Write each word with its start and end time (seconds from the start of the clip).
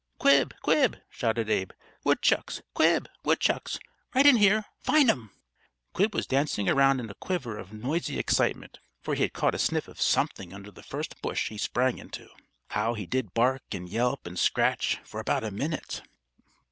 "Quib! 0.17 0.53
Quib!" 0.63 0.99
shouted 1.11 1.47
Abe. 1.47 1.69
"Woodchucks! 2.03 2.63
Quib, 2.73 3.05
woodchucks! 3.23 3.77
Right 4.15 4.25
in 4.25 4.37
here. 4.37 4.65
Find 4.79 5.07
'em!" 5.11 5.29
Quib 5.93 6.15
was 6.15 6.25
dancing 6.25 6.67
around 6.67 6.99
in 6.99 7.07
a 7.07 7.13
quiver 7.13 7.55
of 7.55 7.71
noisy 7.71 8.17
excitement, 8.17 8.79
for 9.03 9.13
he 9.13 9.21
had 9.21 9.33
caught 9.33 9.53
a 9.53 9.59
sniff 9.59 9.87
of 9.87 10.01
something 10.01 10.55
under 10.55 10.71
the 10.71 10.81
first 10.81 11.21
bush 11.21 11.49
he 11.49 11.57
sprang 11.59 11.99
into. 11.99 12.27
How 12.69 12.95
he 12.95 13.05
did 13.05 13.35
bark 13.35 13.61
and 13.73 13.87
yelp 13.87 14.25
and 14.25 14.39
scratch, 14.39 14.97
for 15.05 15.19
about 15.19 15.43
a 15.43 15.51
minute! 15.51 16.01